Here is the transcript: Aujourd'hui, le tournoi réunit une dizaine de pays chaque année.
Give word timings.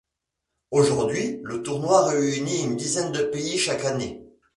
Aujourd'hui, 0.71 1.39
le 1.43 1.61
tournoi 1.61 2.07
réunit 2.07 2.63
une 2.63 2.75
dizaine 2.75 3.11
de 3.11 3.21
pays 3.21 3.59
chaque 3.59 3.85
année. 3.85 4.25